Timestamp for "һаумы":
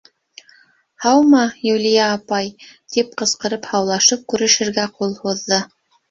1.03-1.41